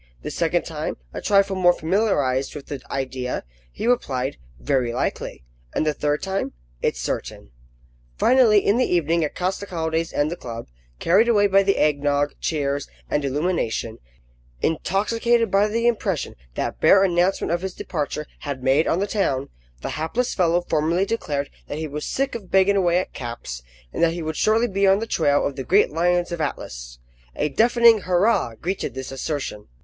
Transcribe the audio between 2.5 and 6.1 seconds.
with the idea, he replied, "Very likely;" and the